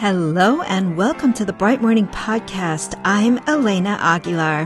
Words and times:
Hello 0.00 0.62
and 0.62 0.96
welcome 0.96 1.34
to 1.34 1.44
the 1.44 1.52
Bright 1.52 1.82
Morning 1.82 2.06
Podcast. 2.08 2.98
I'm 3.04 3.36
Elena 3.46 3.98
Aguilar. 4.00 4.64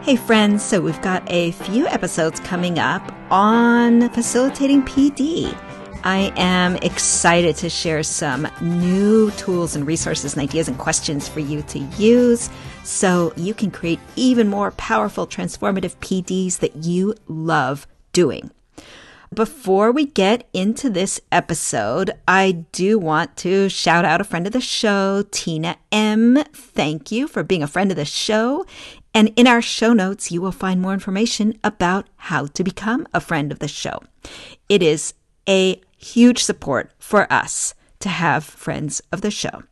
Hey 0.00 0.16
friends, 0.16 0.64
so 0.64 0.80
we've 0.80 1.02
got 1.02 1.22
a 1.30 1.52
few 1.52 1.86
episodes 1.86 2.40
coming 2.40 2.78
up 2.78 3.12
on 3.30 4.08
facilitating 4.08 4.82
PD. 4.84 5.54
I 6.02 6.32
am 6.34 6.76
excited 6.76 7.56
to 7.56 7.68
share 7.68 8.02
some 8.02 8.48
new 8.62 9.30
tools 9.32 9.76
and 9.76 9.86
resources 9.86 10.32
and 10.32 10.42
ideas 10.42 10.68
and 10.68 10.78
questions 10.78 11.28
for 11.28 11.40
you 11.40 11.60
to 11.60 11.78
use 11.98 12.48
so 12.84 13.34
you 13.36 13.52
can 13.52 13.70
create 13.70 14.00
even 14.16 14.48
more 14.48 14.70
powerful, 14.70 15.26
transformative 15.26 15.94
PDs 15.96 16.60
that 16.60 16.74
you 16.86 17.14
love 17.28 17.86
doing. 18.14 18.50
Before 19.32 19.92
we 19.92 20.04
get 20.04 20.46
into 20.52 20.90
this 20.90 21.18
episode, 21.30 22.10
I 22.28 22.66
do 22.70 22.98
want 22.98 23.34
to 23.38 23.70
shout 23.70 24.04
out 24.04 24.20
a 24.20 24.24
friend 24.24 24.46
of 24.46 24.52
the 24.52 24.60
show, 24.60 25.24
Tina 25.30 25.76
M. 25.90 26.36
Thank 26.52 27.10
you 27.10 27.26
for 27.26 27.42
being 27.42 27.62
a 27.62 27.66
friend 27.66 27.90
of 27.90 27.96
the 27.96 28.04
show. 28.04 28.66
And 29.14 29.32
in 29.34 29.46
our 29.46 29.62
show 29.62 29.94
notes, 29.94 30.30
you 30.30 30.42
will 30.42 30.52
find 30.52 30.82
more 30.82 30.92
information 30.92 31.58
about 31.64 32.08
how 32.16 32.44
to 32.48 32.62
become 32.62 33.08
a 33.14 33.20
friend 33.20 33.50
of 33.50 33.58
the 33.58 33.68
show. 33.68 34.00
It 34.68 34.82
is 34.82 35.14
a 35.48 35.80
huge 35.96 36.44
support 36.44 36.90
for 36.98 37.32
us 37.32 37.74
to 38.00 38.10
have 38.10 38.44
friends 38.44 39.00
of 39.10 39.22
the 39.22 39.30
show. 39.30 39.62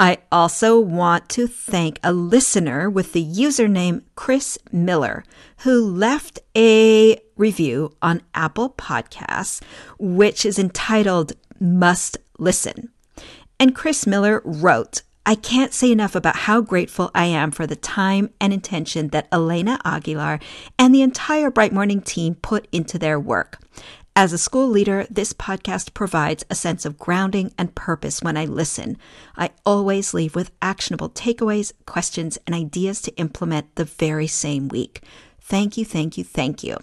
I 0.00 0.16
also 0.32 0.80
want 0.80 1.28
to 1.28 1.46
thank 1.46 2.00
a 2.02 2.10
listener 2.10 2.88
with 2.88 3.12
the 3.12 3.22
username 3.22 4.02
Chris 4.14 4.56
Miller 4.72 5.24
who 5.58 5.78
left 5.78 6.40
a 6.56 7.20
review 7.36 7.94
on 8.00 8.22
Apple 8.34 8.70
Podcasts, 8.70 9.60
which 9.98 10.46
is 10.46 10.58
entitled 10.58 11.34
Must 11.60 12.16
Listen. 12.38 12.88
And 13.58 13.74
Chris 13.76 14.06
Miller 14.06 14.40
wrote, 14.42 15.02
I 15.26 15.34
can't 15.34 15.74
say 15.74 15.92
enough 15.92 16.14
about 16.14 16.36
how 16.36 16.62
grateful 16.62 17.10
I 17.14 17.26
am 17.26 17.50
for 17.50 17.66
the 17.66 17.76
time 17.76 18.30
and 18.40 18.54
intention 18.54 19.08
that 19.08 19.28
Elena 19.30 19.78
Aguilar 19.84 20.40
and 20.78 20.94
the 20.94 21.02
entire 21.02 21.50
Bright 21.50 21.74
Morning 21.74 22.00
team 22.00 22.36
put 22.36 22.66
into 22.72 22.98
their 22.98 23.20
work. 23.20 23.58
As 24.20 24.34
a 24.34 24.38
school 24.38 24.68
leader, 24.68 25.06
this 25.08 25.32
podcast 25.32 25.94
provides 25.94 26.44
a 26.50 26.54
sense 26.54 26.84
of 26.84 26.98
grounding 26.98 27.54
and 27.56 27.74
purpose 27.74 28.20
when 28.20 28.36
I 28.36 28.44
listen. 28.44 28.98
I 29.34 29.48
always 29.64 30.12
leave 30.12 30.34
with 30.34 30.50
actionable 30.60 31.08
takeaways, 31.08 31.72
questions, 31.86 32.36
and 32.46 32.54
ideas 32.54 33.00
to 33.00 33.16
implement 33.16 33.76
the 33.76 33.86
very 33.86 34.26
same 34.26 34.68
week. 34.68 35.02
Thank 35.40 35.78
you, 35.78 35.86
thank 35.86 36.18
you, 36.18 36.24
thank 36.24 36.62
you. 36.62 36.76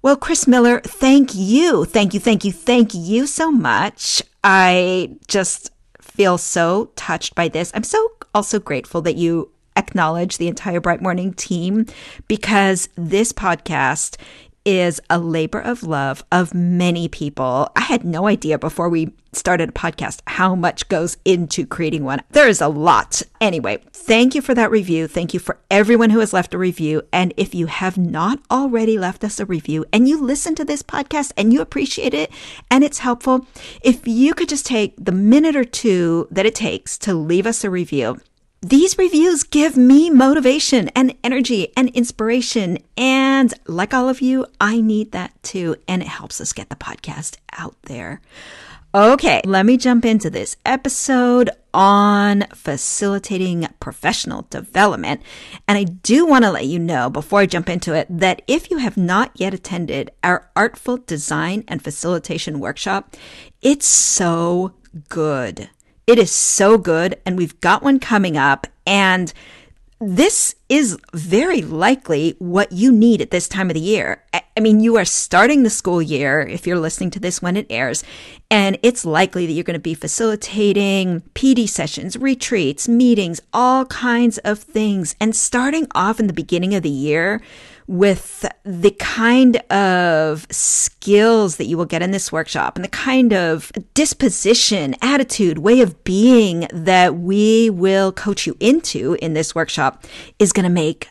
Well, 0.00 0.16
Chris 0.16 0.46
Miller, 0.46 0.80
thank 0.80 1.34
you. 1.34 1.84
Thank 1.84 2.14
you, 2.14 2.20
thank 2.20 2.42
you, 2.42 2.52
thank 2.52 2.94
you 2.94 3.26
so 3.26 3.52
much. 3.52 4.22
I 4.42 5.18
just 5.28 5.72
feel 6.00 6.38
so 6.38 6.90
touched 6.96 7.34
by 7.34 7.48
this. 7.48 7.70
I'm 7.74 7.84
so 7.84 8.12
also 8.34 8.58
grateful 8.58 9.02
that 9.02 9.16
you 9.16 9.50
acknowledge 9.76 10.38
the 10.38 10.48
entire 10.48 10.80
Bright 10.80 11.02
Morning 11.02 11.34
team 11.34 11.84
because 12.28 12.88
this 12.96 13.30
podcast 13.30 14.16
is 14.64 15.00
a 15.10 15.18
labor 15.18 15.60
of 15.60 15.82
love 15.82 16.24
of 16.30 16.54
many 16.54 17.08
people. 17.08 17.70
I 17.76 17.82
had 17.82 18.04
no 18.04 18.26
idea 18.26 18.58
before 18.58 18.88
we 18.88 19.12
started 19.32 19.70
a 19.70 19.72
podcast 19.72 20.20
how 20.26 20.54
much 20.54 20.88
goes 20.88 21.16
into 21.24 21.66
creating 21.66 22.04
one. 22.04 22.20
There 22.30 22.48
is 22.48 22.60
a 22.60 22.68
lot. 22.68 23.22
Anyway, 23.40 23.82
thank 23.92 24.34
you 24.34 24.42
for 24.42 24.54
that 24.54 24.70
review. 24.70 25.08
Thank 25.08 25.32
you 25.32 25.40
for 25.40 25.58
everyone 25.70 26.10
who 26.10 26.20
has 26.20 26.32
left 26.32 26.54
a 26.54 26.58
review. 26.58 27.02
And 27.12 27.32
if 27.36 27.54
you 27.54 27.66
have 27.66 27.96
not 27.96 28.40
already 28.50 28.98
left 28.98 29.24
us 29.24 29.40
a 29.40 29.46
review 29.46 29.84
and 29.92 30.08
you 30.08 30.20
listen 30.20 30.54
to 30.56 30.64
this 30.64 30.82
podcast 30.82 31.32
and 31.36 31.52
you 31.52 31.60
appreciate 31.60 32.14
it 32.14 32.30
and 32.70 32.84
it's 32.84 32.98
helpful, 32.98 33.46
if 33.82 34.06
you 34.06 34.34
could 34.34 34.48
just 34.48 34.66
take 34.66 34.94
the 35.02 35.12
minute 35.12 35.56
or 35.56 35.64
two 35.64 36.28
that 36.30 36.46
it 36.46 36.54
takes 36.54 36.98
to 36.98 37.14
leave 37.14 37.46
us 37.46 37.64
a 37.64 37.70
review, 37.70 38.20
these 38.62 38.96
reviews 38.96 39.42
give 39.42 39.76
me 39.76 40.08
motivation 40.08 40.88
and 40.90 41.14
energy 41.24 41.72
and 41.76 41.88
inspiration. 41.90 42.78
And 42.96 43.52
like 43.66 43.92
all 43.92 44.08
of 44.08 44.20
you, 44.20 44.46
I 44.60 44.80
need 44.80 45.10
that 45.12 45.42
too. 45.42 45.76
And 45.88 46.00
it 46.00 46.08
helps 46.08 46.40
us 46.40 46.52
get 46.52 46.68
the 46.68 46.76
podcast 46.76 47.38
out 47.58 47.74
there. 47.82 48.20
Okay, 48.94 49.40
let 49.44 49.66
me 49.66 49.78
jump 49.78 50.04
into 50.04 50.30
this 50.30 50.54
episode 50.64 51.50
on 51.74 52.42
facilitating 52.54 53.66
professional 53.80 54.46
development. 54.50 55.22
And 55.66 55.76
I 55.76 55.84
do 55.84 56.24
want 56.24 56.44
to 56.44 56.52
let 56.52 56.66
you 56.66 56.78
know 56.78 57.10
before 57.10 57.40
I 57.40 57.46
jump 57.46 57.68
into 57.68 57.94
it 57.94 58.06
that 58.10 58.42
if 58.46 58.70
you 58.70 58.76
have 58.78 58.96
not 58.96 59.32
yet 59.34 59.54
attended 59.54 60.10
our 60.22 60.50
Artful 60.54 60.98
Design 60.98 61.64
and 61.66 61.82
Facilitation 61.82 62.60
Workshop, 62.60 63.16
it's 63.60 63.86
so 63.86 64.74
good. 65.08 65.70
It 66.06 66.18
is 66.18 66.32
so 66.32 66.78
good, 66.78 67.20
and 67.24 67.38
we've 67.38 67.60
got 67.60 67.82
one 67.82 68.00
coming 68.00 68.36
up. 68.36 68.66
And 68.86 69.32
this 70.00 70.56
is 70.68 70.98
very 71.14 71.62
likely 71.62 72.34
what 72.40 72.72
you 72.72 72.90
need 72.90 73.22
at 73.22 73.30
this 73.30 73.46
time 73.46 73.70
of 73.70 73.74
the 73.74 73.80
year. 73.80 74.24
I 74.34 74.60
mean, 74.60 74.80
you 74.80 74.96
are 74.96 75.04
starting 75.04 75.62
the 75.62 75.70
school 75.70 76.02
year 76.02 76.40
if 76.40 76.66
you're 76.66 76.78
listening 76.78 77.10
to 77.12 77.20
this 77.20 77.40
when 77.40 77.56
it 77.56 77.66
airs, 77.70 78.02
and 78.50 78.78
it's 78.82 79.04
likely 79.04 79.46
that 79.46 79.52
you're 79.52 79.62
going 79.62 79.74
to 79.74 79.80
be 79.80 79.94
facilitating 79.94 81.22
PD 81.34 81.68
sessions, 81.68 82.16
retreats, 82.16 82.88
meetings, 82.88 83.40
all 83.52 83.86
kinds 83.86 84.38
of 84.38 84.58
things. 84.58 85.14
And 85.20 85.36
starting 85.36 85.86
off 85.94 86.18
in 86.18 86.26
the 86.26 86.32
beginning 86.32 86.74
of 86.74 86.82
the 86.82 86.90
year 86.90 87.40
with 87.86 88.44
the 88.64 88.90
kind 88.92 89.56
of 89.70 90.46
skills 90.50 91.56
that 91.56 91.66
you 91.66 91.76
will 91.76 91.84
get 91.84 92.02
in 92.02 92.10
this 92.10 92.30
workshop 92.30 92.76
and 92.76 92.84
the 92.84 92.88
kind 92.88 93.32
of 93.32 93.72
disposition, 93.94 94.94
attitude, 95.02 95.58
way 95.58 95.80
of 95.80 96.04
being 96.04 96.66
that 96.72 97.16
we 97.16 97.70
will 97.70 98.12
coach 98.12 98.46
you 98.46 98.56
into 98.60 99.16
in 99.20 99.34
this 99.34 99.54
workshop 99.54 100.04
is 100.38 100.52
going 100.52 100.64
to 100.64 100.70
make 100.70 101.08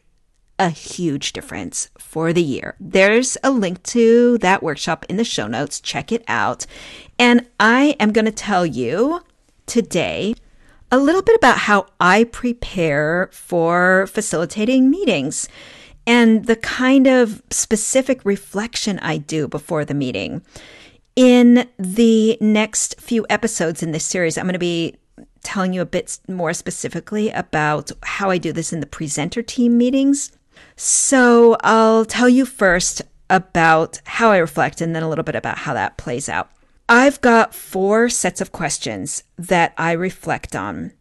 a 0.60 0.70
huge 0.70 1.34
difference 1.34 1.90
for 1.98 2.32
the 2.32 2.44
year. 2.44 2.76
There's 2.80 3.36
a 3.44 3.50
link 3.50 3.82
to 3.84 4.38
that 4.40 4.62
workshop 4.62 5.06
in 5.10 5.18
the 5.18 5.24
show 5.24 5.48
notes. 5.48 5.82
Check 5.82 6.12
it 6.12 6.24
out. 6.28 6.68
And 7.18 7.48
I 7.60 7.96
am 8.00 8.12
going 8.12 8.26
to 8.26 8.32
tell 8.32 8.66
you 8.66 9.22
today 9.66 10.36
a 10.92 11.00
little 11.00 11.22
bit 11.24 11.36
about 11.36 11.58
how 11.60 11.88
I 12.00 12.26
prepare 12.26 13.30
for 13.32 14.06
facilitating 14.08 14.92
meetings 14.92 15.48
and 16.06 16.46
the 16.46 16.56
kind 16.56 17.08
of 17.08 17.42
specific 17.52 18.24
reflection 18.26 19.00
I 19.00 19.18
do 19.18 19.48
before 19.48 19.86
the 19.86 19.94
meeting. 19.94 20.42
In 21.16 21.70
the 21.78 22.38
next 22.40 23.00
few 23.00 23.26
episodes 23.30 23.84
in 23.84 23.92
this 23.92 24.06
series, 24.06 24.38
I'm 24.38 24.46
going 24.46 24.54
to 24.54 24.60
be 24.60 24.96
telling 25.44 25.74
you 25.74 25.82
a 25.82 25.86
bit 25.86 26.20
more 26.28 26.54
specifically 26.54 27.30
about 27.30 27.92
how 28.04 28.30
I 28.30 28.38
do 28.38 28.54
this 28.54 28.72
in 28.72 28.80
the 28.80 28.86
presenter 28.86 29.42
team 29.42 29.78
meetings. 29.78 30.32
So 30.76 31.58
I'll 31.64 32.06
tell 32.06 32.30
you 32.30 32.46
first 32.46 33.02
about 33.30 34.02
how 34.06 34.32
I 34.32 34.38
reflect 34.38 34.82
and 34.82 34.96
then 34.96 35.04
a 35.04 35.10
little 35.10 35.24
bit 35.24 35.36
about 35.36 35.60
how 35.60 35.74
that 35.74 35.98
plays 35.98 36.30
out. 36.30 36.50
I've 36.88 37.22
got 37.22 37.56
four 37.56 38.10
sets 38.10 38.42
of 38.42 38.52
questions 38.52 39.24
that 39.38 39.74
I 39.78 39.94
reflect 39.94 40.56
on. 40.56 40.92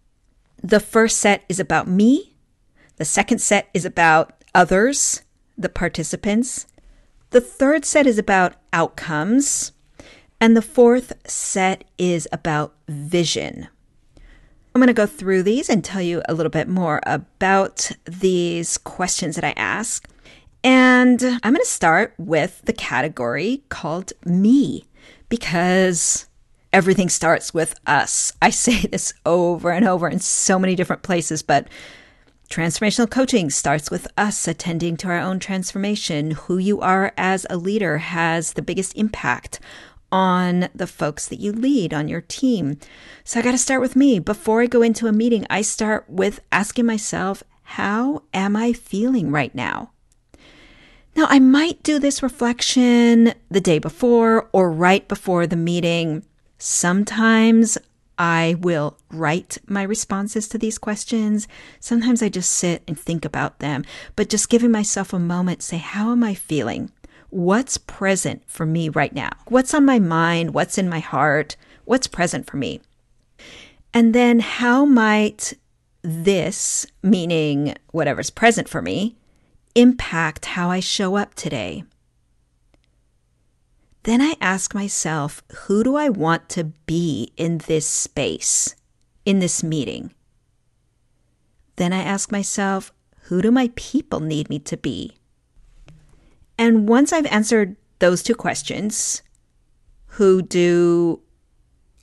The 0.62 0.80
first 0.80 1.18
set 1.18 1.44
is 1.48 1.58
about 1.58 1.88
me. 1.88 2.36
The 2.96 3.04
second 3.04 3.38
set 3.38 3.68
is 3.74 3.84
about 3.84 4.39
others, 4.54 5.22
the 5.56 5.68
participants. 5.68 6.66
The 7.30 7.40
third 7.40 7.84
set 7.84 8.06
is 8.06 8.18
about 8.18 8.54
outcomes. 8.72 9.72
And 10.40 10.56
the 10.56 10.62
fourth 10.62 11.12
set 11.28 11.84
is 11.98 12.26
about 12.32 12.74
vision. 12.88 13.68
I'm 14.74 14.80
going 14.80 14.86
to 14.86 14.94
go 14.94 15.06
through 15.06 15.42
these 15.42 15.68
and 15.68 15.84
tell 15.84 16.00
you 16.00 16.22
a 16.28 16.34
little 16.34 16.50
bit 16.50 16.68
more 16.68 17.00
about 17.04 17.90
these 18.04 18.78
questions 18.78 19.34
that 19.34 19.44
I 19.44 19.52
ask. 19.56 20.08
And 20.62 21.22
I'm 21.22 21.52
going 21.52 21.56
to 21.56 21.66
start 21.66 22.14
with 22.18 22.62
the 22.64 22.72
category 22.72 23.64
called 23.68 24.12
me 24.24 24.84
because 25.28 26.26
everything 26.72 27.08
starts 27.08 27.52
with 27.52 27.74
us. 27.86 28.32
I 28.40 28.50
say 28.50 28.80
this 28.86 29.12
over 29.26 29.70
and 29.70 29.86
over 29.86 30.08
in 30.08 30.20
so 30.20 30.58
many 30.58 30.76
different 30.76 31.02
places, 31.02 31.42
but 31.42 31.66
Transformational 32.50 33.08
coaching 33.08 33.48
starts 33.48 33.92
with 33.92 34.08
us 34.18 34.48
attending 34.48 34.96
to 34.96 35.06
our 35.06 35.20
own 35.20 35.38
transformation. 35.38 36.32
Who 36.32 36.58
you 36.58 36.80
are 36.80 37.12
as 37.16 37.46
a 37.48 37.56
leader 37.56 37.98
has 37.98 38.54
the 38.54 38.62
biggest 38.62 38.96
impact 38.96 39.60
on 40.10 40.68
the 40.74 40.88
folks 40.88 41.28
that 41.28 41.38
you 41.38 41.52
lead 41.52 41.94
on 41.94 42.08
your 42.08 42.22
team. 42.22 42.76
So 43.22 43.38
I 43.38 43.44
got 43.44 43.52
to 43.52 43.58
start 43.58 43.80
with 43.80 43.94
me. 43.94 44.18
Before 44.18 44.62
I 44.62 44.66
go 44.66 44.82
into 44.82 45.06
a 45.06 45.12
meeting, 45.12 45.46
I 45.48 45.62
start 45.62 46.10
with 46.10 46.40
asking 46.50 46.86
myself, 46.86 47.44
how 47.62 48.24
am 48.34 48.56
I 48.56 48.72
feeling 48.72 49.30
right 49.30 49.54
now? 49.54 49.92
Now, 51.14 51.26
I 51.28 51.38
might 51.38 51.84
do 51.84 52.00
this 52.00 52.20
reflection 52.20 53.32
the 53.48 53.60
day 53.60 53.78
before 53.78 54.48
or 54.52 54.72
right 54.72 55.06
before 55.06 55.46
the 55.46 55.54
meeting. 55.54 56.24
Sometimes 56.58 57.78
I 58.20 58.56
will 58.60 58.98
write 59.10 59.56
my 59.66 59.82
responses 59.82 60.46
to 60.48 60.58
these 60.58 60.76
questions. 60.76 61.48
Sometimes 61.80 62.22
I 62.22 62.28
just 62.28 62.50
sit 62.50 62.82
and 62.86 63.00
think 63.00 63.24
about 63.24 63.60
them, 63.60 63.82
but 64.14 64.28
just 64.28 64.50
giving 64.50 64.70
myself 64.70 65.14
a 65.14 65.18
moment, 65.18 65.62
say, 65.62 65.78
how 65.78 66.12
am 66.12 66.22
I 66.22 66.34
feeling? 66.34 66.92
What's 67.30 67.78
present 67.78 68.42
for 68.46 68.66
me 68.66 68.90
right 68.90 69.14
now? 69.14 69.30
What's 69.48 69.72
on 69.72 69.86
my 69.86 69.98
mind? 69.98 70.52
What's 70.52 70.76
in 70.76 70.86
my 70.86 70.98
heart? 70.98 71.56
What's 71.86 72.06
present 72.06 72.46
for 72.46 72.58
me? 72.58 72.82
And 73.94 74.14
then 74.14 74.40
how 74.40 74.84
might 74.84 75.54
this, 76.02 76.86
meaning 77.02 77.74
whatever's 77.90 78.28
present 78.28 78.68
for 78.68 78.82
me, 78.82 79.16
impact 79.74 80.44
how 80.44 80.68
I 80.68 80.80
show 80.80 81.16
up 81.16 81.34
today? 81.36 81.84
Then 84.04 84.22
I 84.22 84.34
ask 84.40 84.74
myself, 84.74 85.42
who 85.66 85.84
do 85.84 85.96
I 85.96 86.08
want 86.08 86.48
to 86.50 86.64
be 86.64 87.32
in 87.36 87.58
this 87.58 87.86
space, 87.86 88.74
in 89.26 89.40
this 89.40 89.62
meeting? 89.62 90.14
Then 91.76 91.92
I 91.92 92.02
ask 92.02 92.32
myself, 92.32 92.92
who 93.24 93.42
do 93.42 93.50
my 93.50 93.70
people 93.76 94.20
need 94.20 94.48
me 94.48 94.58
to 94.60 94.76
be? 94.76 95.16
And 96.58 96.88
once 96.88 97.12
I've 97.12 97.26
answered 97.26 97.76
those 97.98 98.22
two 98.22 98.34
questions, 98.34 99.22
who 100.06 100.42
do 100.42 101.20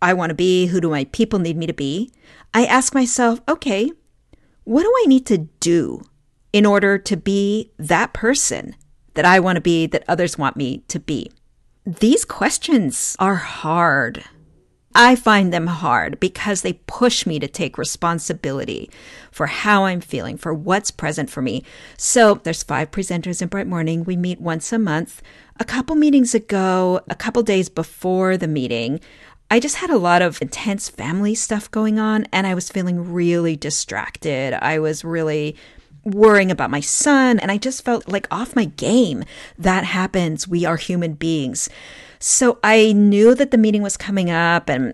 I 0.01 0.13
want 0.13 0.29
to 0.29 0.35
be? 0.35 0.67
Who 0.67 0.79
do 0.79 0.89
my 0.89 1.05
people 1.05 1.39
need 1.39 1.57
me 1.57 1.65
to 1.65 1.73
be? 1.73 2.11
I 2.53 2.65
ask 2.65 2.93
myself, 2.93 3.41
okay, 3.47 3.91
what 4.63 4.83
do 4.83 4.93
I 5.03 5.05
need 5.07 5.25
to 5.27 5.39
do 5.59 6.03
in 6.53 6.65
order 6.65 6.97
to 6.99 7.17
be 7.17 7.71
that 7.77 8.13
person 8.13 8.75
that 9.15 9.25
I 9.25 9.39
want 9.39 9.55
to 9.55 9.61
be, 9.61 9.87
that 9.87 10.03
others 10.07 10.37
want 10.37 10.55
me 10.55 10.83
to 10.87 10.99
be? 10.99 11.31
These 11.87 12.25
questions 12.25 13.15
are 13.17 13.35
hard. 13.35 14.25
I 14.93 15.15
find 15.15 15.53
them 15.53 15.67
hard 15.67 16.19
because 16.19 16.61
they 16.61 16.73
push 16.73 17.25
me 17.25 17.39
to 17.39 17.47
take 17.47 17.77
responsibility 17.77 18.89
for 19.31 19.45
how 19.45 19.85
I'm 19.85 20.01
feeling, 20.01 20.35
for 20.35 20.53
what's 20.53 20.91
present 20.91 21.29
for 21.29 21.41
me. 21.41 21.63
So 21.95 22.41
there's 22.43 22.61
five 22.61 22.91
presenters 22.91 23.41
in 23.41 23.47
Bright 23.47 23.67
Morning. 23.67 24.03
We 24.03 24.17
meet 24.17 24.41
once 24.41 24.73
a 24.73 24.79
month. 24.79 25.21
A 25.61 25.63
couple 25.63 25.95
meetings 25.95 26.35
ago, 26.35 26.99
a 27.09 27.15
couple 27.15 27.41
days 27.41 27.69
before 27.69 28.35
the 28.35 28.49
meeting, 28.49 28.99
I 29.49 29.61
just 29.61 29.77
had 29.77 29.89
a 29.89 29.97
lot 29.97 30.21
of 30.21 30.41
intense 30.41 30.89
family 30.89 31.35
stuff 31.35 31.71
going 31.71 31.99
on 31.99 32.25
and 32.33 32.45
I 32.45 32.53
was 32.53 32.67
feeling 32.69 33.13
really 33.13 33.55
distracted. 33.55 34.53
I 34.61 34.79
was 34.79 35.05
really 35.05 35.55
worrying 36.11 36.51
about 36.51 36.71
my 36.71 36.81
son, 36.81 37.39
and 37.39 37.51
I 37.51 37.57
just 37.57 37.83
felt 37.83 38.07
like 38.07 38.27
off 38.31 38.55
my 38.55 38.65
game. 38.65 39.23
That 39.57 39.83
happens. 39.83 40.47
We 40.47 40.65
are 40.65 40.77
human 40.77 41.13
beings. 41.13 41.69
So 42.19 42.59
I 42.63 42.93
knew 42.93 43.35
that 43.35 43.51
the 43.51 43.57
meeting 43.57 43.81
was 43.81 43.97
coming 43.97 44.29
up, 44.29 44.69
and 44.69 44.93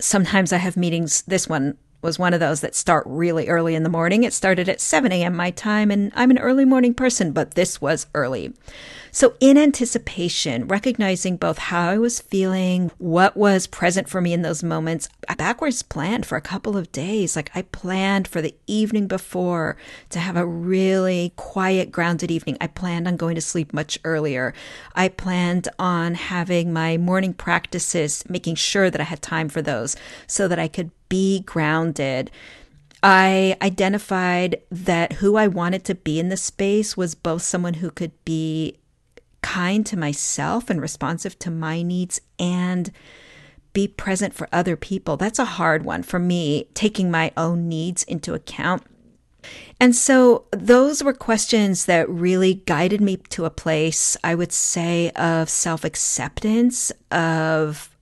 sometimes 0.00 0.52
I 0.52 0.58
have 0.58 0.76
meetings. 0.76 1.22
This 1.22 1.48
one 1.48 1.76
was 2.06 2.18
one 2.18 2.32
of 2.32 2.40
those 2.40 2.62
that 2.62 2.74
start 2.74 3.04
really 3.06 3.48
early 3.48 3.74
in 3.74 3.82
the 3.82 3.90
morning. 3.90 4.24
It 4.24 4.32
started 4.32 4.68
at 4.68 4.80
7 4.80 5.12
a.m. 5.12 5.36
my 5.36 5.50
time, 5.50 5.90
and 5.90 6.12
I'm 6.14 6.30
an 6.30 6.38
early 6.38 6.64
morning 6.64 6.94
person, 6.94 7.32
but 7.32 7.54
this 7.54 7.80
was 7.80 8.06
early. 8.14 8.54
So, 9.16 9.34
in 9.40 9.56
anticipation, 9.56 10.68
recognizing 10.68 11.38
both 11.38 11.56
how 11.56 11.88
I 11.88 11.98
was 11.98 12.20
feeling, 12.20 12.90
what 12.98 13.34
was 13.34 13.66
present 13.66 14.10
for 14.10 14.20
me 14.20 14.34
in 14.34 14.42
those 14.42 14.62
moments, 14.62 15.08
I 15.26 15.34
backwards 15.34 15.82
planned 15.82 16.26
for 16.26 16.36
a 16.36 16.42
couple 16.42 16.76
of 16.76 16.92
days. 16.92 17.34
Like, 17.34 17.50
I 17.54 17.62
planned 17.62 18.28
for 18.28 18.42
the 18.42 18.54
evening 18.66 19.06
before 19.06 19.78
to 20.10 20.18
have 20.18 20.36
a 20.36 20.46
really 20.46 21.32
quiet, 21.36 21.90
grounded 21.90 22.30
evening. 22.30 22.58
I 22.60 22.66
planned 22.66 23.08
on 23.08 23.16
going 23.16 23.36
to 23.36 23.40
sleep 23.40 23.72
much 23.72 23.98
earlier. 24.04 24.52
I 24.94 25.08
planned 25.08 25.68
on 25.78 26.14
having 26.14 26.72
my 26.72 26.98
morning 26.98 27.32
practices, 27.32 28.22
making 28.28 28.56
sure 28.56 28.90
that 28.90 29.00
I 29.00 29.04
had 29.04 29.22
time 29.22 29.48
for 29.48 29.62
those 29.62 29.96
so 30.26 30.46
that 30.46 30.58
I 30.58 30.68
could 30.68 30.90
be 31.08 31.40
grounded. 31.40 32.30
I 33.02 33.56
identified 33.62 34.60
that 34.70 35.14
who 35.14 35.36
I 35.36 35.46
wanted 35.46 35.84
to 35.84 35.94
be 35.94 36.18
in 36.18 36.28
the 36.28 36.36
space 36.36 36.96
was 36.96 37.14
both 37.14 37.42
someone 37.42 37.74
who 37.74 37.90
could 37.90 38.12
be 38.24 38.78
kind 39.42 39.86
to 39.86 39.96
myself 39.96 40.68
and 40.68 40.80
responsive 40.80 41.38
to 41.38 41.50
my 41.50 41.82
needs 41.82 42.20
and 42.38 42.90
be 43.72 43.86
present 43.86 44.34
for 44.34 44.48
other 44.52 44.76
people. 44.76 45.16
That's 45.16 45.38
a 45.38 45.44
hard 45.44 45.84
one 45.84 46.02
for 46.02 46.18
me, 46.18 46.68
taking 46.74 47.10
my 47.10 47.30
own 47.36 47.68
needs 47.68 48.02
into 48.04 48.34
account. 48.34 48.82
And 49.78 49.94
so 49.94 50.46
those 50.50 51.04
were 51.04 51.12
questions 51.12 51.84
that 51.84 52.08
really 52.08 52.54
guided 52.54 53.00
me 53.00 53.18
to 53.28 53.44
a 53.44 53.50
place, 53.50 54.16
I 54.24 54.34
would 54.34 54.52
say, 54.52 55.10
of 55.10 55.48
self 55.48 55.84
acceptance, 55.84 56.90
of 57.10 57.95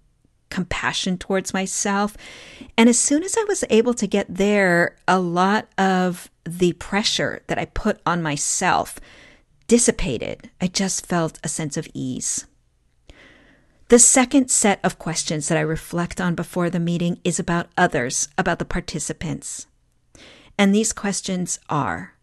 compassion 0.55 1.19
towards 1.19 1.53
myself. 1.53 2.17
And 2.79 2.89
as 2.89 2.99
soon 2.99 3.25
as 3.25 3.37
I 3.37 3.43
was 3.49 3.65
able 3.71 3.93
to 3.95 4.06
get 4.06 4.27
there, 4.29 4.97
a 5.09 5.19
lot 5.19 5.67
of 5.77 6.31
the 6.45 6.75
pressure 6.75 7.43
that 7.49 7.59
I 7.59 7.65
put 7.65 8.01
on 8.06 8.23
myself 8.23 9.01
dissipated. 9.67 10.51
I 10.61 10.69
just 10.69 11.06
felt 11.06 11.41
a 11.43 11.49
sense 11.49 11.77
of 11.77 11.89
ease. 11.93 12.47
The 13.89 13.99
second 13.99 14.49
set 14.49 14.79
of 14.85 14.99
questions 14.99 15.49
that 15.49 15.59
I 15.59 15.62
reflect 15.62 16.21
on 16.21 16.37
before 16.37 16.71
the 16.71 16.79
meeting 16.79 17.19
is 17.25 17.41
about 17.41 17.69
others, 17.77 18.29
about 18.39 18.61
the 18.61 18.65
participants. 18.65 19.67
And 20.56 20.73
these 20.73 20.93
questions 20.93 21.59
are 21.69 22.15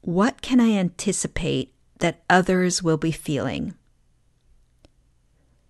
What 0.00 0.40
can 0.40 0.58
I 0.58 0.72
anticipate 0.72 1.74
that 1.98 2.22
others 2.30 2.82
will 2.82 2.96
be 2.96 3.12
feeling? 3.12 3.74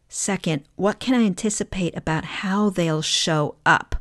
Second, 0.08 0.64
what 0.76 1.00
can 1.00 1.14
I 1.14 1.24
anticipate 1.24 1.96
about 1.96 2.24
how 2.24 2.70
they'll 2.70 3.02
show 3.02 3.56
up? 3.66 3.96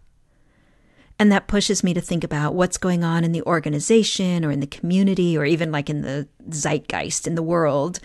And 1.19 1.31
that 1.31 1.47
pushes 1.47 1.83
me 1.83 1.93
to 1.93 2.01
think 2.01 2.23
about 2.23 2.53
what's 2.53 2.77
going 2.77 3.03
on 3.03 3.23
in 3.23 3.31
the 3.31 3.41
organization 3.43 4.45
or 4.45 4.51
in 4.51 4.59
the 4.59 4.67
community 4.67 5.37
or 5.37 5.45
even 5.45 5.71
like 5.71 5.89
in 5.89 6.01
the 6.01 6.27
zeitgeist 6.49 7.27
in 7.27 7.35
the 7.35 7.43
world. 7.43 7.99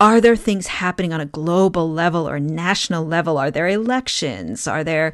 Are 0.00 0.20
there 0.20 0.34
things 0.34 0.66
happening 0.66 1.12
on 1.12 1.20
a 1.20 1.26
global 1.26 1.90
level 1.90 2.28
or 2.28 2.40
national 2.40 3.06
level? 3.06 3.38
Are 3.38 3.50
there 3.50 3.68
elections? 3.68 4.66
Are 4.66 4.82
there 4.82 5.12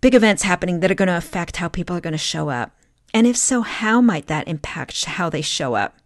big 0.00 0.14
events 0.14 0.44
happening 0.44 0.80
that 0.80 0.90
are 0.90 0.94
going 0.94 1.08
to 1.08 1.16
affect 1.16 1.56
how 1.56 1.68
people 1.68 1.96
are 1.96 2.00
going 2.00 2.12
to 2.12 2.18
show 2.18 2.48
up? 2.48 2.74
And 3.12 3.26
if 3.26 3.36
so, 3.36 3.60
how 3.60 4.00
might 4.00 4.28
that 4.28 4.48
impact 4.48 5.04
how 5.04 5.28
they 5.28 5.42
show 5.42 5.74
up? 5.74 5.98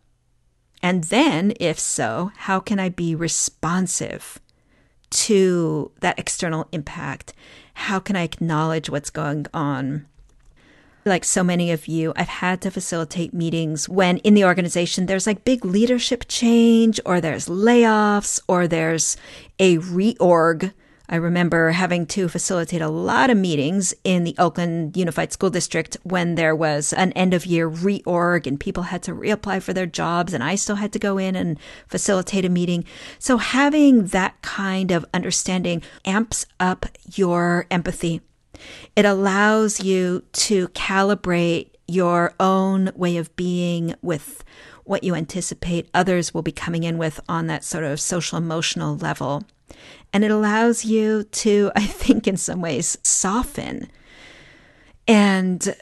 And 0.82 1.04
then, 1.04 1.52
if 1.60 1.78
so, 1.78 2.32
how 2.36 2.58
can 2.58 2.80
I 2.80 2.88
be 2.88 3.14
responsive 3.14 4.40
to 5.24 5.90
that 6.00 6.18
external 6.18 6.68
impact? 6.72 7.32
How 7.74 7.98
can 7.98 8.16
I 8.16 8.22
acknowledge 8.22 8.90
what's 8.90 9.10
going 9.10 9.46
on? 9.52 10.06
like 11.06 11.24
so 11.24 11.44
many 11.44 11.70
of 11.70 11.86
you, 11.86 12.12
I've 12.16 12.28
had 12.28 12.60
to 12.62 12.70
facilitate 12.70 13.32
meetings 13.32 13.88
when 13.88 14.18
in 14.18 14.34
the 14.34 14.44
organization 14.44 15.06
there's 15.06 15.26
like 15.26 15.44
big 15.44 15.64
leadership 15.64 16.24
change 16.28 17.00
or 17.06 17.20
there's 17.20 17.46
layoffs 17.48 18.40
or 18.48 18.66
there's 18.66 19.16
a 19.58 19.78
reorg. 19.78 20.72
I 21.08 21.16
remember 21.16 21.70
having 21.70 22.06
to 22.06 22.28
facilitate 22.28 22.80
a 22.80 22.88
lot 22.88 23.30
of 23.30 23.36
meetings 23.36 23.94
in 24.04 24.24
the 24.24 24.34
Oakland 24.38 24.96
Unified 24.96 25.32
School 25.32 25.50
District 25.50 25.96
when 26.02 26.34
there 26.34 26.54
was 26.54 26.92
an 26.92 27.12
end 27.12 27.34
of 27.34 27.46
year 27.46 27.70
reorg 27.70 28.46
and 28.46 28.58
people 28.58 28.84
had 28.84 29.02
to 29.04 29.12
reapply 29.12 29.62
for 29.62 29.72
their 29.72 29.86
jobs 29.86 30.32
and 30.32 30.42
I 30.42 30.56
still 30.56 30.76
had 30.76 30.92
to 30.94 30.98
go 30.98 31.18
in 31.18 31.36
and 31.36 31.58
facilitate 31.86 32.44
a 32.44 32.48
meeting. 32.48 32.84
So 33.18 33.36
having 33.36 34.06
that 34.06 34.40
kind 34.42 34.90
of 34.90 35.04
understanding 35.14 35.82
amps 36.04 36.46
up 36.58 36.86
your 37.14 37.66
empathy 37.70 38.20
it 38.94 39.04
allows 39.04 39.82
you 39.82 40.24
to 40.32 40.68
calibrate 40.68 41.70
your 41.86 42.34
own 42.40 42.90
way 42.94 43.16
of 43.16 43.34
being 43.36 43.94
with 44.02 44.44
what 44.84 45.04
you 45.04 45.14
anticipate 45.14 45.88
others 45.94 46.32
will 46.32 46.42
be 46.42 46.52
coming 46.52 46.84
in 46.84 46.98
with 46.98 47.20
on 47.28 47.46
that 47.46 47.64
sort 47.64 47.84
of 47.84 48.00
social 48.00 48.38
emotional 48.38 48.96
level. 48.96 49.42
And 50.16 50.24
it 50.24 50.30
allows 50.30 50.82
you 50.82 51.24
to, 51.24 51.70
I 51.76 51.84
think, 51.84 52.26
in 52.26 52.38
some 52.38 52.62
ways, 52.62 52.96
soften. 53.02 53.90
And 55.06 55.76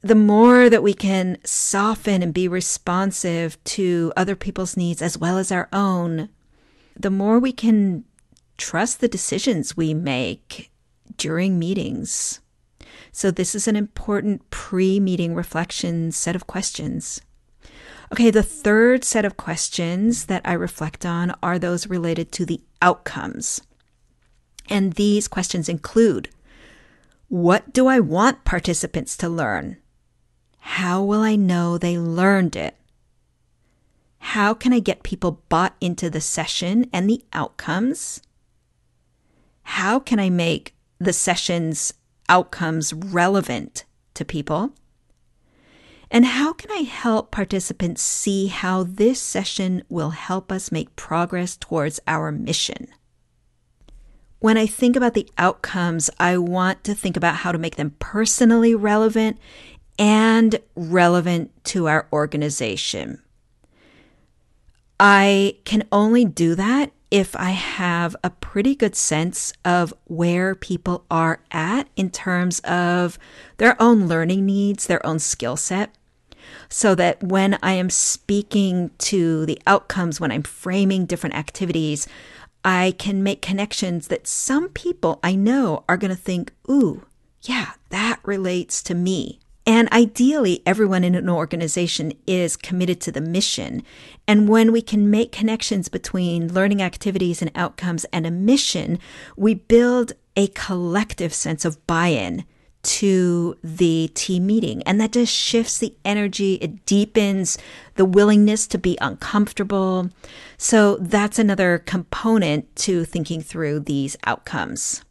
the 0.00 0.14
more 0.14 0.70
that 0.70 0.84
we 0.84 0.94
can 0.94 1.38
soften 1.42 2.22
and 2.22 2.32
be 2.32 2.46
responsive 2.46 3.62
to 3.64 4.12
other 4.16 4.36
people's 4.36 4.76
needs 4.76 5.02
as 5.02 5.18
well 5.18 5.38
as 5.38 5.50
our 5.50 5.68
own, 5.72 6.28
the 6.94 7.10
more 7.10 7.40
we 7.40 7.50
can 7.50 8.04
trust 8.58 9.00
the 9.00 9.08
decisions 9.08 9.76
we 9.76 9.92
make 9.92 10.70
during 11.16 11.58
meetings. 11.58 12.38
So, 13.10 13.32
this 13.32 13.56
is 13.56 13.66
an 13.66 13.74
important 13.74 14.48
pre 14.50 15.00
meeting 15.00 15.34
reflection 15.34 16.12
set 16.12 16.36
of 16.36 16.46
questions. 16.46 17.22
Okay, 18.12 18.30
the 18.30 18.44
third 18.44 19.02
set 19.02 19.24
of 19.24 19.36
questions 19.36 20.26
that 20.26 20.42
I 20.44 20.52
reflect 20.52 21.04
on 21.04 21.34
are 21.42 21.58
those 21.58 21.88
related 21.88 22.30
to 22.30 22.46
the 22.46 22.60
outcomes. 22.80 23.62
And 24.70 24.92
these 24.92 25.28
questions 25.28 25.68
include 25.68 26.30
What 27.28 27.72
do 27.72 27.88
I 27.88 27.98
want 28.00 28.44
participants 28.44 29.16
to 29.18 29.28
learn? 29.28 29.76
How 30.60 31.02
will 31.02 31.20
I 31.20 31.36
know 31.36 31.76
they 31.76 31.98
learned 31.98 32.54
it? 32.54 32.76
How 34.18 34.54
can 34.54 34.72
I 34.72 34.78
get 34.78 35.02
people 35.02 35.42
bought 35.48 35.74
into 35.80 36.08
the 36.08 36.20
session 36.20 36.88
and 36.92 37.10
the 37.10 37.24
outcomes? 37.32 38.22
How 39.62 39.98
can 39.98 40.20
I 40.20 40.30
make 40.30 40.74
the 40.98 41.12
session's 41.12 41.94
outcomes 42.28 42.92
relevant 42.92 43.84
to 44.14 44.24
people? 44.24 44.72
And 46.10 46.24
how 46.24 46.52
can 46.52 46.70
I 46.70 46.82
help 46.82 47.30
participants 47.30 48.02
see 48.02 48.48
how 48.48 48.82
this 48.82 49.20
session 49.20 49.82
will 49.88 50.10
help 50.10 50.52
us 50.52 50.72
make 50.72 50.96
progress 50.96 51.56
towards 51.56 52.00
our 52.06 52.30
mission? 52.30 52.88
When 54.40 54.56
I 54.56 54.66
think 54.66 54.96
about 54.96 55.14
the 55.14 55.28
outcomes, 55.38 56.10
I 56.18 56.38
want 56.38 56.82
to 56.84 56.94
think 56.94 57.16
about 57.16 57.36
how 57.36 57.52
to 57.52 57.58
make 57.58 57.76
them 57.76 57.94
personally 57.98 58.74
relevant 58.74 59.38
and 59.98 60.58
relevant 60.74 61.52
to 61.66 61.86
our 61.86 62.08
organization. 62.12 63.22
I 64.98 65.56
can 65.64 65.84
only 65.92 66.24
do 66.24 66.54
that 66.54 66.92
if 67.10 67.34
I 67.34 67.50
have 67.50 68.14
a 68.22 68.30
pretty 68.30 68.74
good 68.74 68.94
sense 68.94 69.52
of 69.64 69.92
where 70.04 70.54
people 70.54 71.04
are 71.10 71.40
at 71.50 71.88
in 71.96 72.10
terms 72.10 72.60
of 72.60 73.18
their 73.56 73.80
own 73.82 74.06
learning 74.06 74.46
needs, 74.46 74.86
their 74.86 75.04
own 75.04 75.18
skill 75.18 75.56
set. 75.56 75.94
So 76.68 76.94
that 76.94 77.22
when 77.22 77.58
I 77.62 77.72
am 77.72 77.90
speaking 77.90 78.90
to 78.98 79.44
the 79.46 79.60
outcomes, 79.66 80.20
when 80.20 80.32
I'm 80.32 80.42
framing 80.42 81.04
different 81.04 81.36
activities, 81.36 82.06
I 82.64 82.94
can 82.98 83.22
make 83.22 83.42
connections 83.42 84.08
that 84.08 84.26
some 84.26 84.68
people 84.68 85.20
I 85.22 85.34
know 85.34 85.84
are 85.88 85.96
going 85.96 86.14
to 86.14 86.20
think, 86.20 86.52
ooh, 86.68 87.06
yeah, 87.42 87.72
that 87.88 88.20
relates 88.22 88.82
to 88.84 88.94
me. 88.94 89.40
And 89.66 89.90
ideally, 89.92 90.62
everyone 90.66 91.04
in 91.04 91.14
an 91.14 91.28
organization 91.28 92.12
is 92.26 92.56
committed 92.56 93.00
to 93.02 93.12
the 93.12 93.20
mission. 93.20 93.82
And 94.26 94.48
when 94.48 94.72
we 94.72 94.82
can 94.82 95.10
make 95.10 95.32
connections 95.32 95.88
between 95.88 96.52
learning 96.52 96.82
activities 96.82 97.40
and 97.40 97.50
outcomes 97.54 98.04
and 98.06 98.26
a 98.26 98.30
mission, 98.30 98.98
we 99.36 99.54
build 99.54 100.12
a 100.36 100.48
collective 100.48 101.32
sense 101.32 101.64
of 101.64 101.86
buy 101.86 102.08
in 102.08 102.44
to 102.82 103.56
the 103.62 104.10
team 104.14 104.46
meeting. 104.46 104.82
And 104.84 105.00
that 105.00 105.12
just 105.12 105.32
shifts 105.32 105.78
the 105.78 105.94
energy. 106.04 106.54
It 106.54 106.86
deepens 106.86 107.58
the 107.96 108.04
willingness 108.04 108.66
to 108.68 108.78
be 108.78 108.96
uncomfortable. 109.00 110.10
So 110.56 110.96
that's 110.96 111.38
another 111.38 111.78
component 111.78 112.74
to 112.76 113.04
thinking 113.04 113.42
through 113.42 113.80
these 113.80 114.16
outcomes. 114.24 115.04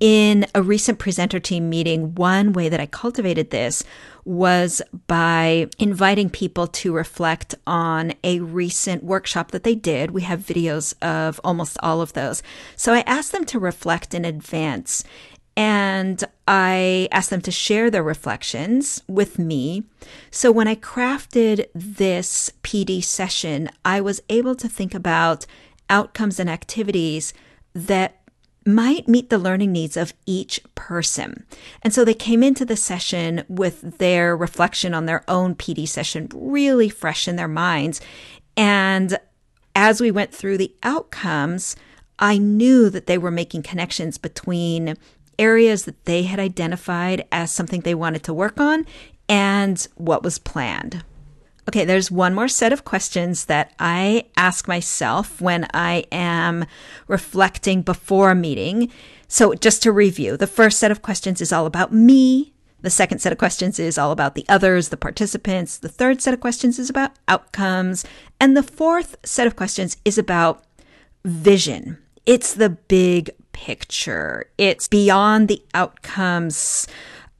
In 0.00 0.46
a 0.54 0.62
recent 0.62 1.00
presenter 1.00 1.40
team 1.40 1.68
meeting, 1.68 2.14
one 2.14 2.52
way 2.52 2.68
that 2.68 2.78
I 2.78 2.86
cultivated 2.86 3.50
this 3.50 3.82
was 4.24 4.80
by 5.08 5.68
inviting 5.80 6.30
people 6.30 6.68
to 6.68 6.92
reflect 6.92 7.56
on 7.66 8.12
a 8.22 8.38
recent 8.38 9.02
workshop 9.02 9.50
that 9.50 9.64
they 9.64 9.74
did. 9.74 10.12
We 10.12 10.22
have 10.22 10.38
videos 10.38 10.94
of 11.02 11.40
almost 11.42 11.78
all 11.82 12.00
of 12.00 12.12
those. 12.12 12.44
So 12.76 12.92
I 12.92 13.00
asked 13.00 13.32
them 13.32 13.44
to 13.46 13.58
reflect 13.58 14.14
in 14.14 14.24
advance 14.24 15.02
and 15.58 16.22
I 16.46 17.08
asked 17.10 17.30
them 17.30 17.40
to 17.40 17.50
share 17.50 17.90
their 17.90 18.04
reflections 18.04 19.02
with 19.08 19.40
me. 19.40 19.82
So 20.30 20.52
when 20.52 20.68
I 20.68 20.76
crafted 20.76 21.66
this 21.74 22.52
PD 22.62 23.02
session, 23.02 23.68
I 23.84 24.00
was 24.00 24.22
able 24.28 24.54
to 24.54 24.68
think 24.68 24.94
about 24.94 25.46
outcomes 25.90 26.38
and 26.38 26.48
activities 26.48 27.34
that 27.74 28.20
might 28.64 29.08
meet 29.08 29.30
the 29.30 29.38
learning 29.38 29.72
needs 29.72 29.96
of 29.96 30.14
each 30.26 30.60
person. 30.76 31.44
And 31.82 31.92
so 31.92 32.04
they 32.04 32.14
came 32.14 32.44
into 32.44 32.64
the 32.64 32.76
session 32.76 33.42
with 33.48 33.98
their 33.98 34.36
reflection 34.36 34.94
on 34.94 35.06
their 35.06 35.24
own 35.26 35.56
PD 35.56 35.88
session 35.88 36.28
really 36.34 36.88
fresh 36.88 37.26
in 37.26 37.34
their 37.34 37.48
minds. 37.48 38.00
And 38.56 39.18
as 39.74 40.00
we 40.00 40.12
went 40.12 40.32
through 40.32 40.58
the 40.58 40.76
outcomes, 40.84 41.74
I 42.18 42.38
knew 42.38 42.90
that 42.90 43.06
they 43.06 43.18
were 43.18 43.30
making 43.30 43.62
connections 43.62 44.18
between 44.18 44.96
areas 45.38 45.84
that 45.84 46.04
they 46.04 46.24
had 46.24 46.40
identified 46.40 47.26
as 47.30 47.50
something 47.50 47.80
they 47.80 47.94
wanted 47.94 48.22
to 48.24 48.34
work 48.34 48.60
on 48.60 48.86
and 49.28 49.86
what 49.96 50.22
was 50.22 50.38
planned. 50.38 51.04
Okay, 51.68 51.84
there's 51.84 52.10
one 52.10 52.34
more 52.34 52.48
set 52.48 52.72
of 52.72 52.86
questions 52.86 53.44
that 53.44 53.74
I 53.78 54.24
ask 54.38 54.66
myself 54.66 55.38
when 55.38 55.66
I 55.74 56.04
am 56.10 56.64
reflecting 57.08 57.82
before 57.82 58.30
a 58.30 58.34
meeting. 58.34 58.90
So, 59.28 59.52
just 59.52 59.82
to 59.82 59.92
review, 59.92 60.38
the 60.38 60.46
first 60.46 60.78
set 60.78 60.90
of 60.90 61.02
questions 61.02 61.42
is 61.42 61.52
all 61.52 61.66
about 61.66 61.92
me. 61.92 62.54
The 62.80 62.88
second 62.88 63.18
set 63.18 63.32
of 63.32 63.38
questions 63.38 63.78
is 63.78 63.98
all 63.98 64.12
about 64.12 64.34
the 64.34 64.46
others, 64.48 64.88
the 64.88 64.96
participants. 64.96 65.76
The 65.76 65.90
third 65.90 66.22
set 66.22 66.32
of 66.32 66.40
questions 66.40 66.78
is 66.78 66.88
about 66.88 67.10
outcomes. 67.28 68.04
And 68.40 68.56
the 68.56 68.62
fourth 68.62 69.16
set 69.22 69.46
of 69.46 69.56
questions 69.56 69.98
is 70.06 70.16
about 70.16 70.64
vision. 71.24 71.98
It's 72.24 72.54
the 72.54 72.70
big 72.70 73.30
picture. 73.58 74.48
It's 74.56 74.86
beyond 74.86 75.48
the 75.48 75.60
outcomes 75.74 76.86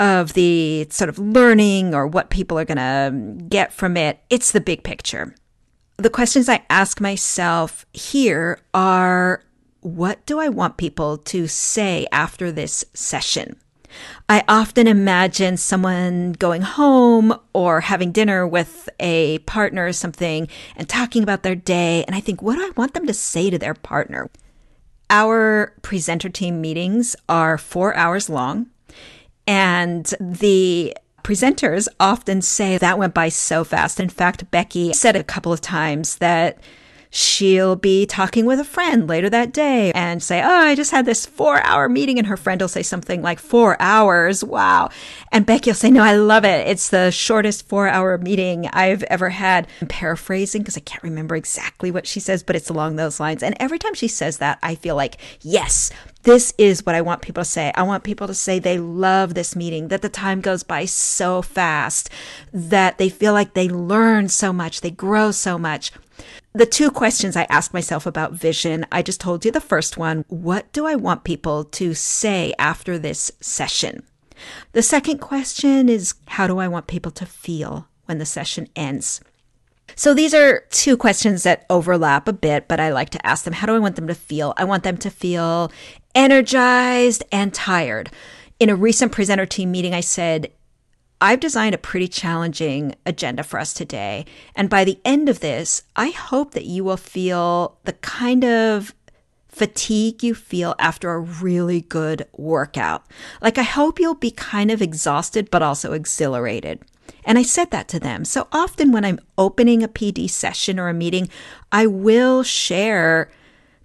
of 0.00 0.32
the 0.32 0.88
sort 0.90 1.08
of 1.08 1.18
learning 1.18 1.94
or 1.94 2.08
what 2.08 2.28
people 2.28 2.58
are 2.58 2.64
going 2.64 2.78
to 2.78 3.44
get 3.48 3.72
from 3.72 3.96
it. 3.96 4.18
It's 4.28 4.50
the 4.50 4.60
big 4.60 4.82
picture. 4.82 5.34
The 5.96 6.10
questions 6.10 6.48
I 6.48 6.64
ask 6.70 7.00
myself 7.00 7.86
here 7.92 8.58
are 8.74 9.44
what 9.80 10.26
do 10.26 10.40
I 10.40 10.48
want 10.48 10.76
people 10.76 11.18
to 11.18 11.46
say 11.46 12.06
after 12.10 12.50
this 12.50 12.84
session? 12.94 13.56
I 14.28 14.42
often 14.48 14.88
imagine 14.88 15.56
someone 15.56 16.32
going 16.32 16.62
home 16.62 17.32
or 17.52 17.80
having 17.80 18.10
dinner 18.10 18.46
with 18.46 18.88
a 18.98 19.38
partner 19.40 19.86
or 19.86 19.92
something 19.92 20.48
and 20.76 20.88
talking 20.88 21.22
about 21.22 21.44
their 21.44 21.54
day. 21.54 22.04
And 22.04 22.14
I 22.14 22.20
think, 22.20 22.42
what 22.42 22.56
do 22.56 22.62
I 22.62 22.70
want 22.76 22.94
them 22.94 23.06
to 23.06 23.14
say 23.14 23.50
to 23.50 23.58
their 23.58 23.74
partner? 23.74 24.28
Our 25.10 25.74
presenter 25.82 26.28
team 26.28 26.60
meetings 26.60 27.16
are 27.28 27.56
four 27.58 27.94
hours 27.96 28.28
long. 28.28 28.66
And 29.46 30.04
the 30.20 30.96
presenters 31.22 31.88
often 31.98 32.42
say 32.42 32.78
that 32.78 32.98
went 32.98 33.14
by 33.14 33.28
so 33.30 33.64
fast. 33.64 34.00
In 34.00 34.08
fact, 34.08 34.50
Becky 34.50 34.92
said 34.92 35.16
a 35.16 35.24
couple 35.24 35.52
of 35.52 35.60
times 35.60 36.16
that 36.18 36.58
she'll 37.10 37.76
be 37.76 38.06
talking 38.06 38.44
with 38.44 38.60
a 38.60 38.64
friend 38.64 39.08
later 39.08 39.30
that 39.30 39.52
day 39.52 39.92
and 39.92 40.22
say, 40.22 40.42
Oh, 40.42 40.48
I 40.48 40.74
just 40.74 40.90
had 40.90 41.06
this 41.06 41.26
four 41.26 41.62
hour 41.64 41.88
meeting. 41.88 42.18
And 42.18 42.26
her 42.26 42.36
friend 42.36 42.60
will 42.60 42.68
say 42.68 42.82
something 42.82 43.22
like, 43.22 43.38
Four 43.38 43.76
hours. 43.80 44.44
Wow. 44.44 44.90
And 45.32 45.46
Becky 45.46 45.70
will 45.70 45.74
say, 45.74 45.90
No, 45.90 46.02
I 46.02 46.16
love 46.16 46.44
it. 46.44 46.66
It's 46.66 46.90
the 46.90 47.10
shortest 47.10 47.68
four 47.68 47.88
hour 47.88 48.18
meeting 48.18 48.66
I've 48.72 49.02
ever 49.04 49.30
had. 49.30 49.66
I'm 49.80 49.88
paraphrasing 49.88 50.62
because 50.62 50.76
I 50.76 50.80
can't 50.80 51.02
remember 51.02 51.36
exactly 51.36 51.90
what 51.90 52.06
she 52.06 52.20
says, 52.20 52.42
but 52.42 52.56
it's 52.56 52.70
along 52.70 52.96
those 52.96 53.20
lines. 53.20 53.42
And 53.42 53.56
every 53.58 53.78
time 53.78 53.94
she 53.94 54.08
says 54.08 54.38
that, 54.38 54.58
I 54.62 54.74
feel 54.74 54.96
like, 54.96 55.16
Yes, 55.40 55.90
this 56.24 56.52
is 56.58 56.84
what 56.84 56.94
I 56.94 57.00
want 57.00 57.22
people 57.22 57.42
to 57.42 57.48
say. 57.48 57.72
I 57.74 57.84
want 57.84 58.04
people 58.04 58.26
to 58.26 58.34
say 58.34 58.58
they 58.58 58.78
love 58.78 59.34
this 59.34 59.56
meeting, 59.56 59.88
that 59.88 60.02
the 60.02 60.08
time 60.08 60.40
goes 60.40 60.62
by 60.62 60.84
so 60.84 61.42
fast, 61.42 62.10
that 62.52 62.98
they 62.98 63.08
feel 63.08 63.32
like 63.32 63.54
they 63.54 63.68
learn 63.68 64.28
so 64.28 64.52
much, 64.52 64.80
they 64.80 64.90
grow 64.90 65.30
so 65.30 65.58
much. 65.58 65.92
The 66.54 66.66
two 66.66 66.90
questions 66.90 67.36
I 67.36 67.46
ask 67.50 67.74
myself 67.74 68.06
about 68.06 68.32
vision, 68.32 68.86
I 68.90 69.02
just 69.02 69.20
told 69.20 69.44
you 69.44 69.50
the 69.50 69.60
first 69.60 69.96
one. 69.96 70.24
What 70.28 70.72
do 70.72 70.86
I 70.86 70.96
want 70.96 71.24
people 71.24 71.64
to 71.64 71.94
say 71.94 72.54
after 72.58 72.98
this 72.98 73.30
session? 73.40 74.02
The 74.72 74.82
second 74.82 75.18
question 75.18 75.88
is, 75.88 76.14
how 76.26 76.46
do 76.46 76.58
I 76.58 76.68
want 76.68 76.86
people 76.86 77.12
to 77.12 77.26
feel 77.26 77.86
when 78.06 78.18
the 78.18 78.26
session 78.26 78.68
ends? 78.74 79.20
So 79.94 80.14
these 80.14 80.34
are 80.34 80.64
two 80.70 80.96
questions 80.96 81.42
that 81.42 81.66
overlap 81.68 82.28
a 82.28 82.32
bit, 82.32 82.68
but 82.68 82.80
I 82.80 82.92
like 82.92 83.10
to 83.10 83.26
ask 83.26 83.44
them, 83.44 83.54
how 83.54 83.66
do 83.66 83.74
I 83.74 83.78
want 83.78 83.96
them 83.96 84.06
to 84.06 84.14
feel? 84.14 84.54
I 84.56 84.64
want 84.64 84.84
them 84.84 84.96
to 84.98 85.10
feel 85.10 85.72
energized 86.14 87.24
and 87.30 87.52
tired. 87.52 88.10
In 88.60 88.70
a 88.70 88.76
recent 88.76 89.12
presenter 89.12 89.46
team 89.46 89.70
meeting, 89.70 89.94
I 89.94 90.00
said, 90.00 90.52
I've 91.20 91.40
designed 91.40 91.74
a 91.74 91.78
pretty 91.78 92.08
challenging 92.08 92.94
agenda 93.04 93.42
for 93.42 93.58
us 93.58 93.74
today. 93.74 94.24
And 94.54 94.70
by 94.70 94.84
the 94.84 95.00
end 95.04 95.28
of 95.28 95.40
this, 95.40 95.82
I 95.96 96.10
hope 96.10 96.52
that 96.52 96.64
you 96.64 96.84
will 96.84 96.96
feel 96.96 97.78
the 97.84 97.94
kind 97.94 98.44
of 98.44 98.94
fatigue 99.48 100.22
you 100.22 100.34
feel 100.34 100.76
after 100.78 101.10
a 101.10 101.18
really 101.18 101.80
good 101.80 102.26
workout. 102.36 103.04
Like, 103.42 103.58
I 103.58 103.62
hope 103.62 103.98
you'll 103.98 104.14
be 104.14 104.30
kind 104.30 104.70
of 104.70 104.80
exhausted, 104.80 105.50
but 105.50 105.62
also 105.62 105.92
exhilarated. 105.92 106.80
And 107.24 107.38
I 107.38 107.42
said 107.42 107.72
that 107.72 107.88
to 107.88 107.98
them. 107.98 108.24
So 108.24 108.46
often 108.52 108.92
when 108.92 109.04
I'm 109.04 109.18
opening 109.36 109.82
a 109.82 109.88
PD 109.88 110.30
session 110.30 110.78
or 110.78 110.88
a 110.88 110.94
meeting, 110.94 111.28
I 111.72 111.86
will 111.86 112.44
share 112.44 113.30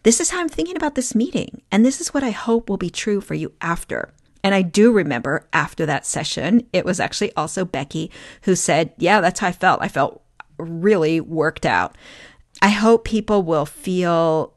this 0.03 0.19
is 0.19 0.29
how 0.29 0.41
I'm 0.41 0.49
thinking 0.49 0.75
about 0.75 0.95
this 0.95 1.15
meeting. 1.15 1.61
And 1.71 1.83
this 1.85 1.99
is 1.99 2.13
what 2.13 2.23
I 2.23 2.31
hope 2.31 2.69
will 2.69 2.77
be 2.77 2.89
true 2.89 3.21
for 3.21 3.33
you 3.33 3.53
after. 3.61 4.13
And 4.43 4.53
I 4.53 4.61
do 4.61 4.91
remember 4.91 5.47
after 5.53 5.85
that 5.85 6.05
session, 6.05 6.67
it 6.73 6.85
was 6.85 6.99
actually 6.99 7.33
also 7.35 7.63
Becky 7.63 8.11
who 8.43 8.55
said, 8.55 8.93
Yeah, 8.97 9.21
that's 9.21 9.39
how 9.39 9.47
I 9.47 9.51
felt. 9.51 9.81
I 9.81 9.87
felt 9.87 10.21
really 10.57 11.19
worked 11.21 11.65
out. 11.65 11.95
I 12.61 12.69
hope 12.69 13.05
people 13.05 13.43
will 13.43 13.65
feel 13.65 14.53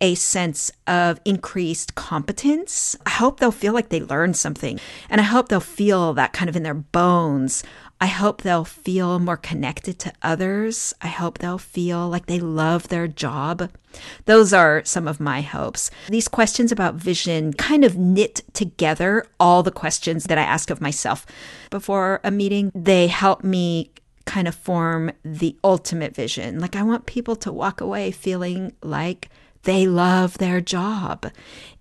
a 0.00 0.14
sense 0.14 0.70
of 0.86 1.20
increased 1.24 1.94
competence. 1.94 2.96
I 3.04 3.10
hope 3.10 3.40
they'll 3.40 3.50
feel 3.50 3.72
like 3.72 3.88
they 3.88 4.00
learned 4.00 4.36
something. 4.36 4.78
And 5.10 5.20
I 5.20 5.24
hope 5.24 5.48
they'll 5.48 5.60
feel 5.60 6.14
that 6.14 6.32
kind 6.32 6.48
of 6.48 6.56
in 6.56 6.62
their 6.62 6.74
bones 6.74 7.64
I 8.00 8.06
hope 8.06 8.42
they'll 8.42 8.64
feel 8.64 9.18
more 9.18 9.36
connected 9.36 9.98
to 10.00 10.12
others. 10.22 10.94
I 11.02 11.08
hope 11.08 11.38
they'll 11.38 11.58
feel 11.58 12.08
like 12.08 12.26
they 12.26 12.38
love 12.38 12.88
their 12.88 13.08
job. 13.08 13.70
Those 14.26 14.52
are 14.52 14.84
some 14.84 15.08
of 15.08 15.18
my 15.18 15.40
hopes. 15.40 15.90
These 16.08 16.28
questions 16.28 16.70
about 16.70 16.94
vision 16.94 17.52
kind 17.54 17.84
of 17.84 17.96
knit 17.96 18.42
together 18.52 19.26
all 19.40 19.64
the 19.64 19.72
questions 19.72 20.24
that 20.24 20.38
I 20.38 20.42
ask 20.42 20.70
of 20.70 20.80
myself 20.80 21.26
before 21.70 22.20
a 22.22 22.30
meeting. 22.30 22.70
They 22.74 23.08
help 23.08 23.42
me 23.42 23.90
kind 24.26 24.46
of 24.46 24.54
form 24.54 25.10
the 25.24 25.56
ultimate 25.64 26.14
vision. 26.14 26.60
Like, 26.60 26.76
I 26.76 26.82
want 26.82 27.06
people 27.06 27.34
to 27.36 27.52
walk 27.52 27.80
away 27.80 28.10
feeling 28.10 28.74
like 28.82 29.30
they 29.62 29.86
love 29.86 30.38
their 30.38 30.60
job. 30.60 31.30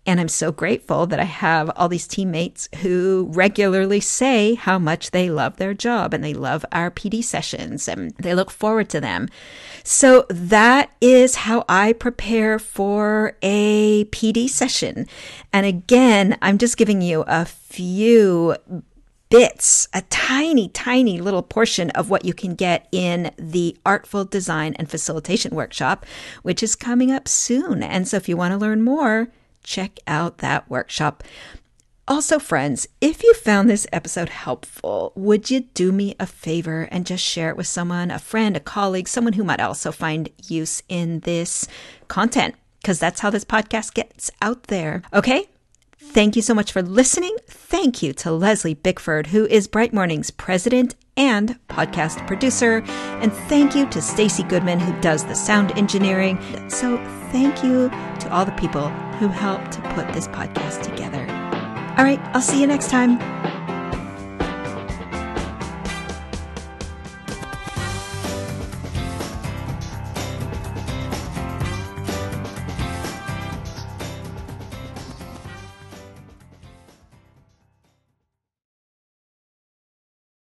And 0.08 0.22
I'm 0.22 0.30
so 0.30 0.54
grateful 0.54 1.06
that 1.08 1.20
I 1.20 1.26
have 1.26 1.70
all 1.76 1.90
these 1.90 2.08
teammates 2.08 2.70
who 2.78 3.28
regularly 3.30 4.00
say 4.00 4.54
how 4.54 4.80
much 4.80 5.12
they 5.12 5.30
love 5.30 5.58
their 5.58 5.74
job 5.74 6.14
and 6.14 6.24
they 6.24 6.34
love 6.34 6.66
our 6.72 6.90
PD 6.90 7.22
sessions 7.22 7.90
and 7.90 8.12
they 8.12 8.34
look 8.34 8.50
forward 8.50 8.88
to 8.90 9.02
them. 9.02 9.28
So 9.84 10.26
that 10.30 10.92
is 11.02 11.36
how 11.36 11.66
I 11.68 11.92
prepare 11.92 12.58
for 12.58 13.36
a 13.42 14.06
PD 14.06 14.48
session. 14.48 15.08
And 15.52 15.66
again, 15.66 16.38
I'm 16.42 16.58
just 16.58 16.78
giving 16.78 17.02
you 17.02 17.26
a 17.28 17.44
few 17.44 18.56
bits, 19.30 19.88
a 19.94 20.02
tiny, 20.04 20.70
tiny 20.70 21.20
little 21.20 21.44
portion 21.44 21.90
of 21.92 22.10
what 22.10 22.26
you 22.26 22.34
can 22.34 22.56
get 22.56 22.88
in 22.92 23.32
the 23.38 23.78
Artful 23.86 24.26
Design 24.26 24.76
and 24.78 24.90
Facilitation 24.90 25.56
Workshop, 25.56 26.06
which 26.44 26.64
is 26.64 26.76
coming 26.76 27.12
up 27.12 27.28
soon. 27.28 27.84
And 27.84 28.08
so 28.08 28.18
if 28.18 28.30
you 28.30 28.38
want 28.38 28.54
to 28.54 28.58
learn 28.58 28.82
more, 28.82 29.30
check 29.64 30.00
out 30.08 30.38
that 30.40 30.70
workshop. 30.70 31.24
Also, 32.10 32.40
friends, 32.40 32.88
if 33.02 33.22
you 33.22 33.34
found 33.34 33.70
this 33.70 33.86
episode 33.92 34.30
helpful, 34.30 35.12
would 35.16 35.52
you 35.52 35.62
do 35.74 35.92
me 35.92 36.16
a 36.22 36.26
favor 36.26 36.88
and 36.90 37.06
just 37.06 37.24
share 37.24 37.50
it 37.50 37.58
with 37.58 37.68
someone, 37.68 38.12
a 38.12 38.20
friend, 38.20 38.56
a 38.56 38.62
colleague, 38.62 39.10
someone 39.10 39.34
who 39.34 39.44
might 39.44 39.60
also 39.60 39.92
find 39.92 40.30
use 40.48 40.82
in 40.88 41.20
this 41.22 41.68
content? 42.08 42.56
Because 42.82 42.98
that's 42.98 43.20
how 43.20 43.30
this 43.30 43.44
podcast 43.44 43.94
gets 43.94 44.32
out 44.42 44.64
there. 44.64 45.02
Okay? 45.14 45.50
Thank 46.12 46.36
you 46.36 46.42
so 46.42 46.56
much 46.56 46.72
for 46.72 46.82
listening. 46.82 47.36
Thank 47.48 48.02
you 48.02 48.12
to 48.14 48.32
Leslie 48.32 48.74
Bickford, 48.74 49.28
who 49.28 49.46
is 49.46 49.68
Bright 49.68 49.94
Morning's 49.94 50.32
president 50.32 50.96
and 51.16 51.60
podcast 51.68 52.26
producer. 52.26 52.84
And 53.22 53.32
thank 53.32 53.76
you 53.76 53.88
to 53.90 54.02
Stacy 54.02 54.44
Goodman, 54.44 54.80
who 54.80 55.00
does 55.00 55.26
the 55.26 55.36
sound 55.36 55.78
engineering. 55.78 56.40
So 56.70 56.98
thank 57.32 57.64
you 57.64 57.90
to 57.90 58.30
all 58.32 58.46
the 58.46 58.52
people 58.54 58.90
who 59.20 59.28
helped 59.28 59.74
to 59.74 59.82
put 59.94 60.12
this 60.14 60.28
podcast 60.30 60.82
together. 60.82 61.22
All 61.98 62.04
right, 62.04 62.20
I'll 62.34 62.42
see 62.42 62.62
you 62.62 62.68
next 62.68 62.90
time. 62.90 63.37